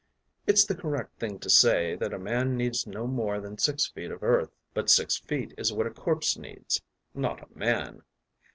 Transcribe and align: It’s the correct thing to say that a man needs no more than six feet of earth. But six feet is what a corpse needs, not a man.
It’s 0.47 0.65
the 0.65 0.73
correct 0.73 1.19
thing 1.19 1.37
to 1.37 1.47
say 1.51 1.95
that 1.97 2.11
a 2.11 2.17
man 2.17 2.57
needs 2.57 2.87
no 2.87 3.05
more 3.05 3.39
than 3.39 3.59
six 3.59 3.85
feet 3.85 4.09
of 4.09 4.23
earth. 4.23 4.49
But 4.73 4.89
six 4.89 5.17
feet 5.19 5.53
is 5.59 5.71
what 5.73 5.85
a 5.85 5.91
corpse 5.91 6.35
needs, 6.39 6.81
not 7.13 7.43
a 7.43 7.55
man. 7.55 8.01